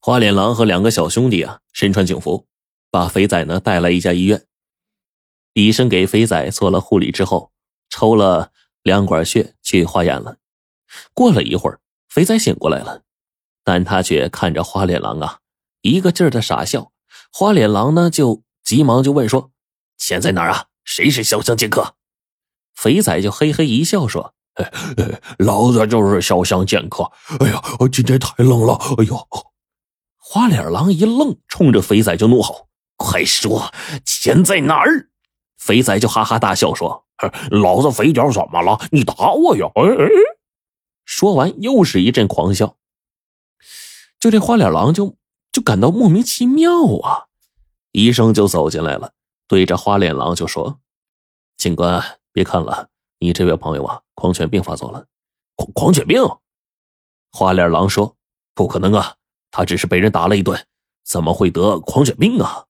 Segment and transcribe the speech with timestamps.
[0.00, 2.46] 花脸狼和两个小兄弟啊，身穿警服，
[2.90, 4.46] 把肥仔呢带来一家医院。
[5.54, 7.50] 医生给肥仔做了护理之后，
[7.90, 10.36] 抽了两管血去化验了。
[11.12, 13.02] 过了一会儿，肥仔醒过来了，
[13.64, 15.40] 但他却看着花脸狼啊，
[15.82, 16.92] 一个劲儿的傻笑。
[17.32, 19.50] 花脸狼呢，就急忙就问说
[19.98, 20.66] ：“钱在哪儿啊？
[20.84, 21.96] 谁是肖像剑客？”
[22.76, 24.34] 肥仔就嘿嘿一笑说
[25.38, 27.10] ：“老子就是肖像剑客。
[27.40, 27.60] 哎呀，
[27.90, 28.74] 今天太冷了。
[28.98, 29.18] 哎呦！”
[30.30, 33.72] 花脸狼一愣，冲着肥仔就怒吼：“快说，
[34.04, 35.08] 钱在哪儿？”
[35.56, 37.06] 肥仔就哈哈大笑说
[37.50, 38.78] ：“老子肥脚怎么了？
[38.92, 40.08] 你打我呀！”哎哎！
[41.06, 42.76] 说完又是一阵狂笑。
[44.20, 45.16] 就这花脸狼就
[45.50, 47.28] 就感到莫名其妙啊！
[47.92, 49.14] 医生就走进来了，
[49.46, 50.78] 对着花脸狼就说
[51.56, 55.06] ：“警官，别看了，你这位朋友啊，狂犬病发作了。”
[55.56, 56.22] 狂狂犬病？
[57.32, 58.14] 花脸狼说
[58.54, 59.14] ：“不可能啊！”
[59.50, 60.66] 他只是被人打了一顿，
[61.04, 62.66] 怎么会得狂犬病啊？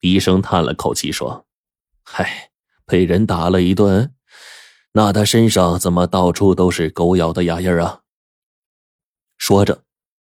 [0.00, 1.46] 医生叹了口气说
[2.04, 2.50] ：“嗨，
[2.86, 4.14] 被人打了一顿，
[4.92, 8.00] 那他身上怎么到处都是狗咬的牙印啊？”
[9.38, 9.84] 说着，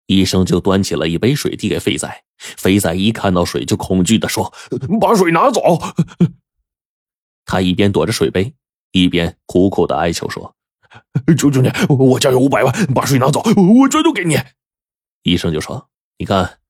[0.07, 2.25] 医生就端起了一杯水递给肥仔。
[2.39, 4.53] 肥仔一看到水就恐惧的说
[5.01, 5.61] ：“把水拿走！”
[7.45, 8.55] 他一边躲着水杯，
[8.93, 10.55] 一边苦苦的哀求说
[11.37, 14.37] ：“求求你，我家有五百万，把水拿走，我全都给你。”
[15.23, 16.61] 医生就说：“你看，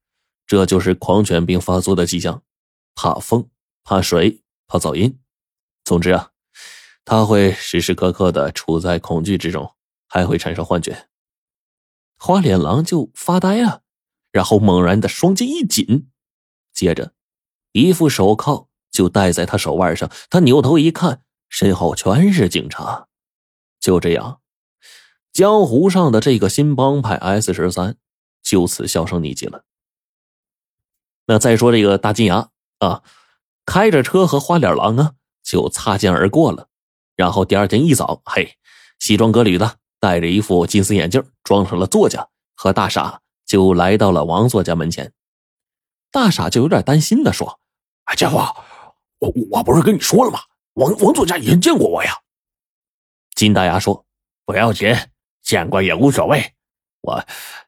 [0.47, 2.43] 这就是狂犬病发作的迹象，
[2.95, 3.48] 怕风、
[3.84, 5.19] 怕水、怕噪音。
[5.84, 6.31] 总之啊，
[7.05, 9.75] 他会时时刻刻的处在恐惧之中，
[10.09, 11.09] 还会产生幻觉。”
[12.19, 13.83] 花脸狼就发呆了，
[14.31, 16.11] 然后猛然的双肩一紧，
[16.75, 17.14] 接着
[17.73, 20.11] 一副手铐就戴在他手腕上。
[20.29, 23.09] 他扭头一看，身后全是警察。
[23.81, 24.42] 就这样，
[25.33, 27.97] 江湖上的这个新帮派 S 十三。
[28.42, 29.64] 就此销声匿迹了。
[31.27, 33.02] 那再说这个大金牙啊，
[33.64, 36.68] 开着车和花脸狼啊就擦肩而过了。
[37.14, 38.56] 然后第二天一早，嘿，
[38.98, 45.12] 西装革履的，戴着一副金丝眼镜，装上了作家，和大傻就来到了王作家门前。
[46.11, 47.61] 大傻就有点担心的说
[48.06, 48.56] ：“哎，家伙，
[49.18, 50.40] 我我不是跟你说了吗？
[50.74, 52.12] 王王作家已经见过我呀。”
[53.36, 54.05] 金大牙说
[54.45, 54.92] ：“不要紧，
[55.42, 56.55] 见过也无所谓。
[57.02, 57.12] 我，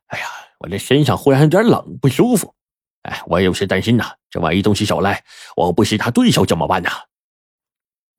[0.06, 0.26] 哎呀。”
[0.62, 2.54] 我这身上忽然有点冷，不舒服。
[3.02, 5.24] 哎，我有些担心呐，这万一动起手来，
[5.56, 6.88] 我不是他对手怎么办呢？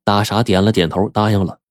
[0.04, 1.62] 大傻点了点头，答应了。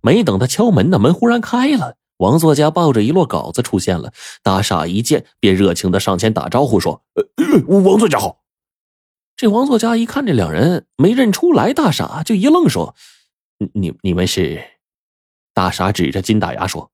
[0.00, 4.12] 没等他敲门呢，门忽然开了，王作家抱着一摞稿子出现了。
[4.42, 8.42] 大傻一见，便热情的上前打招呼说：“呃，王作家好。”
[9.36, 12.96] 这王作家一看这两人没认出来，大傻就一愣，说
[13.74, 14.64] ：“你你们是？”
[15.54, 16.90] 大傻指着金大牙说：“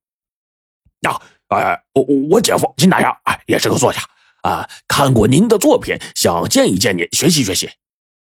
[1.08, 4.00] 呀。”哎，我我姐夫金大牙，哎，也是个作家
[4.42, 7.70] 啊，看过您的作品，想见一见您，学习学习。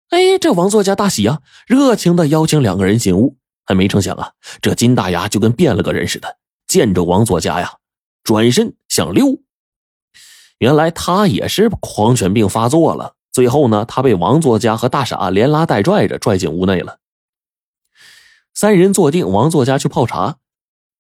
[0.10, 3.38] 哎，这王作家大喜啊，热情的邀请两个人进屋。
[3.68, 6.38] 还没成想啊，这金大牙就跟变了个人似的，
[6.68, 7.78] 见着王作家呀，
[8.24, 9.40] 转身想溜。
[10.60, 17.00] 原来他也是狂犬病发作了，最后呢，他被王作家和大傻连拉带拽着拽进屋内了。
[18.54, 20.38] 三人坐定，王作家去泡茶，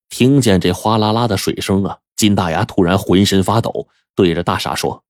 [0.09, 1.99] 听见这哗啦啦的水声啊。
[2.15, 5.03] 金大牙突然浑身发抖，对着大傻说：“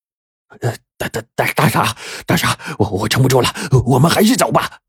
[0.61, 1.95] 呃，大大大大傻，
[2.25, 3.49] 大傻，我我撑不住了，
[3.85, 4.79] 我们还是走吧。”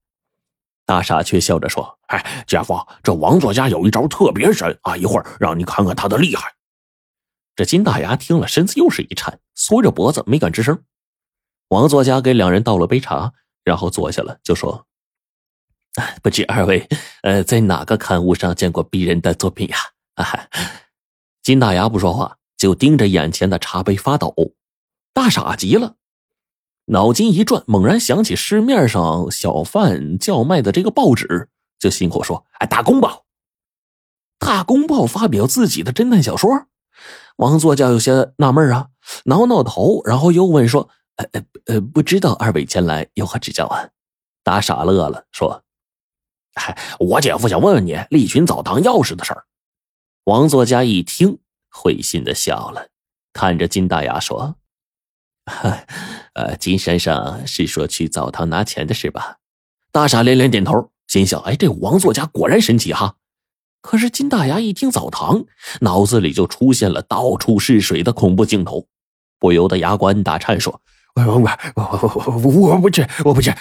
[0.87, 6.55] 大傻却笑着说：“哎，姐夫，这王作家有一招特别神啊，一会儿让你看看他的厉害。”
[7.57, 10.85] 这金大牙听了，身子又是一颤，缩着脖子没敢吱声。
[11.69, 13.33] 王作家给两人倒了杯茶，
[13.65, 14.87] 然后坐下了，就说
[16.23, 16.89] ：“不知二位，
[17.23, 19.77] 呃，在哪个刊物上见过鄙人的作品呀？”
[20.15, 20.49] 啊。
[21.47, 24.35] 金大牙不说话，就盯着眼前的茶杯发抖。
[25.15, 25.95] 大傻急了，
[26.87, 31.49] 脑筋一转，猛然想起市面上小贩叫卖的这个报纸，
[31.79, 33.27] 就信口说：“哎，大公报！
[34.41, 36.67] 大公报发表自己的侦探小说。”
[37.39, 38.89] 王作家有些纳闷啊，
[39.27, 43.89] 挠挠头，然后又问说：“呃呃呃，不知道二位前来有何指教啊？”
[44.43, 45.63] 大傻乐了，说
[46.59, 49.45] ：“嗨，我姐夫想问问你利群澡堂钥匙的事儿。”
[50.27, 51.39] 王作家一听，
[51.71, 52.89] 会心的笑了，
[53.33, 54.57] 看着金大牙说
[56.35, 59.37] ：“呃，金先生是说去澡堂拿钱的是吧？”
[59.93, 63.15] 大傻连连点头，心想：“哎，这王作家果然神奇哈。”
[63.81, 65.45] 可是金大牙一听澡堂，
[65.83, 68.89] 脑子里就出现了到处是水的恐怖镜头，
[69.39, 70.83] 不由得牙关打颤，说
[71.15, 73.55] ：“我我我我我我不去，我不去。”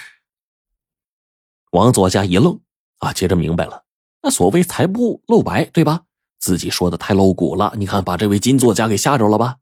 [1.74, 2.60] 王作家一愣，
[2.98, 3.84] 啊，接着明白了，
[4.24, 6.06] 那所谓财不露白，对吧？
[6.40, 9.58] 自己说的太露骨了，你看把这位金作家给吓着了吧？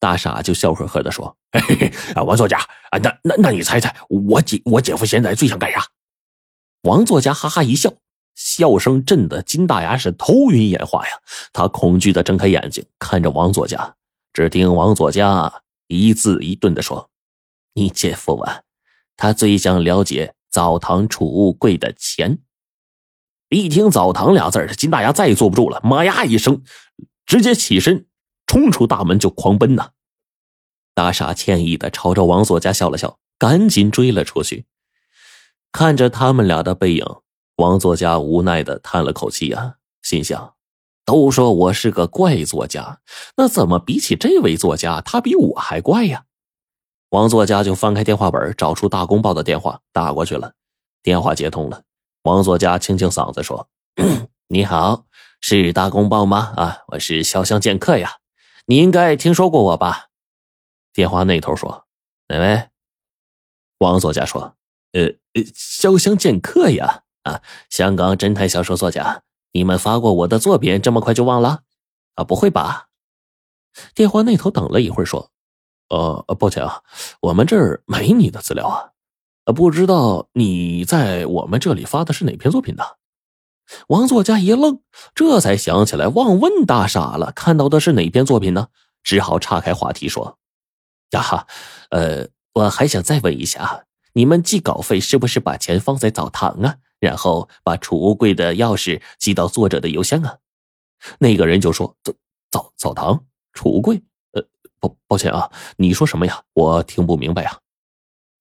[0.00, 2.58] 大傻就笑呵呵的说：“嘿嘿嘿，王作家
[2.90, 5.86] 啊，那那那你猜猜，我姐我姐夫现在最想干啥？”
[6.82, 7.92] 王作家哈哈一笑，
[8.34, 11.12] 笑声震得金大牙是头晕眼花呀。
[11.52, 13.94] 他恐惧的睁开眼睛看着王作家，
[14.32, 17.08] 只听王作家一字一顿的说
[17.74, 18.62] ：“你姐夫啊，
[19.16, 22.40] 他最想了解澡堂储物柜的钱。”
[23.56, 26.62] 一听“澡堂”俩字金大牙再也坐不住了，妈呀一声，
[27.26, 28.06] 直接起身
[28.46, 29.90] 冲出大门就狂奔呐！
[30.94, 34.64] 大傻歉意的朝着王作家笑了笑，赶紧追了出去。
[35.70, 37.04] 看着他们俩的背影，
[37.56, 40.54] 王作家无奈的叹了口气啊，心想：
[41.04, 43.00] 都说我是个怪作家，
[43.36, 46.24] 那怎么比起这位作家，他比我还怪呀？
[47.10, 50.54] 王作家就翻开电话本，找出大公报的电话打过去了，
[51.02, 51.82] 电话接通了。
[52.22, 53.68] 王作家清清嗓子说：
[54.46, 55.06] “你好，
[55.40, 56.52] 是大公报吗？
[56.56, 58.18] 啊，我是潇湘剑客呀，
[58.66, 60.06] 你应该听说过我吧？”
[60.94, 61.86] 电话那头说
[62.28, 62.68] ：“哪位？”
[63.78, 64.54] 王作家说
[64.92, 65.08] ：“呃，
[65.52, 69.24] 潇湘剑客呀，啊，香港侦探小说作家。
[69.54, 71.62] 你们发过我的作品，这么快就忘了？
[72.14, 72.86] 啊，不会吧？”
[73.96, 75.32] 电话那头等了一会儿说
[75.90, 76.82] ：“呃，抱歉啊，
[77.20, 78.90] 我们这儿没你的资料啊。”
[79.44, 82.84] 呃，不知道你在我们这里发的是哪篇作品呢？
[83.88, 84.82] 王作家一愣，
[85.14, 88.68] 这才想起来忘问大傻了，看到的是哪篇作品呢？
[89.02, 90.38] 只好岔开话题说
[91.10, 91.46] ：“呀哈，
[91.90, 96.76] 呃，我还想再问一下，你们寄稿费是不是把钱放在澡堂啊？
[97.00, 100.36] 然后把储物柜的钥匙寄到作者的邮箱啊？”
[101.18, 102.12] 那个人就说：“澡
[102.50, 104.02] 澡澡堂储物柜？
[104.32, 104.44] 呃，
[104.78, 106.42] 抱抱歉啊，你说什么呀？
[106.52, 107.58] 我听不明白呀。”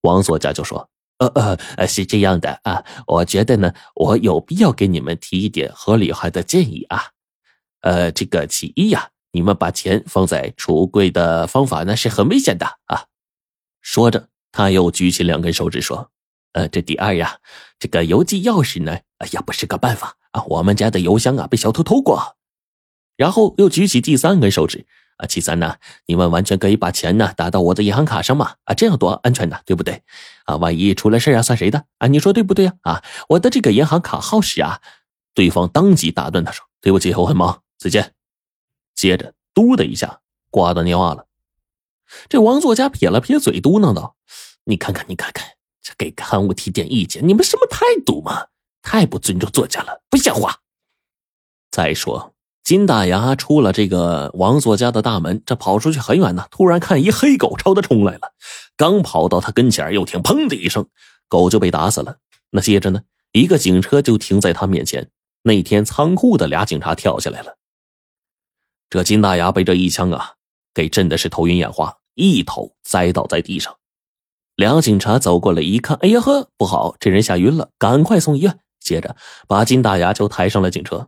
[0.01, 0.89] 王作家就说。
[1.21, 7.11] 呃呃，是这样的啊，我觉得呢，我有必要给你们提一点合理化的建议啊。
[7.81, 13.05] 呃，这个其一呀，你们把钱放在橱柜的方法呢是很危险的啊。
[13.81, 16.09] 说着，他又举起两根手指说
[16.53, 17.37] ：“呃，这第二呀，
[17.77, 20.43] 这个邮寄钥匙呢，哎呀，不是个办法啊。
[20.45, 22.35] 我们家的邮箱啊被小偷偷过。”
[23.15, 24.87] 然后又举起第三根手指。
[25.21, 25.75] 啊，其三呢，
[26.07, 30.01] 你们完全可以把钱呢打到我的银行卡上嘛，啊，这样多安全呢，对不对？
[30.45, 31.85] 啊，万一出了事啊，算谁的？
[31.99, 32.73] 啊，你说对不对呀？
[32.81, 34.81] 啊，我的这个银行卡号是啊。
[35.33, 38.13] 对方当即打断他说：“对不起，我很忙，再见。”
[38.93, 40.19] 接着嘟的一下
[40.49, 41.25] 挂断电话了。
[42.27, 44.17] 这王作家撇了撇嘴，嘟囔道
[44.65, 45.47] ：“你看看，你看看，
[45.81, 48.47] 这给刊物提点意见，你们什么态度嘛？
[48.81, 50.59] 太不尊重作家了，不像话。
[51.71, 56.45] 再说。”金大牙出了这个王作家的大门，这跑出去很远呢。
[56.51, 58.33] 突然看一黑狗朝他冲来了，
[58.77, 60.87] 刚跑到他跟前，又听砰的一声，
[61.27, 62.17] 狗就被打死了。
[62.51, 65.09] 那接着呢，一个警车就停在他面前。
[65.43, 67.57] 那天仓库的俩警察跳下来了。
[68.89, 70.33] 这金大牙被这一枪啊，
[70.73, 73.75] 给震的是头晕眼花，一头栽倒在地上。
[74.55, 78.59] 两警察走过来一看，哎呀呵，不好，这人吓晕了，赶快送医院。
[78.79, 79.15] 接着
[79.47, 81.07] 把金大牙就抬上了警车。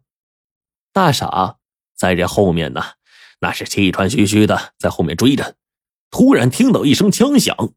[0.93, 1.57] 大傻
[1.97, 2.81] 在这后面呢，
[3.41, 5.55] 那是气喘吁吁的在后面追着。
[6.11, 7.71] 突然听到一声枪响，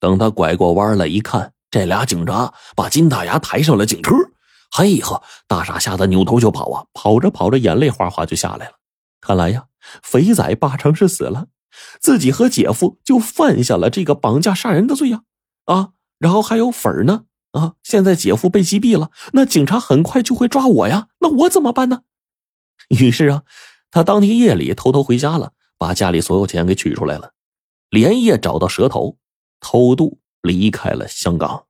[0.00, 4.14] 等他拐过弯来一看，这俩警察把金大牙抬上了警车。
[4.70, 8.76] 嘿呵，大傻吓得扭头就跑啊，跑着跑着眼泪哗哗就下来了。
[9.20, 9.66] 看来呀，
[10.02, 11.48] 肥仔八成是死了，
[12.00, 15.20] 自己和姐夫就犯下了这个绑架杀人的罪呀！
[15.66, 17.74] 啊，然后还有粉儿呢啊！
[17.82, 22.00] 现在姐夫被击毙了，那警察很快就会抓我呀，那我怎么办呢？
[23.00, 23.42] 于是啊，
[23.90, 27.32] 他当天夜里偷偷回家了，把家里所有钱给取出来了，
[27.90, 29.18] 连夜找到蛇头，
[29.60, 31.66] 偷渡离开了香港。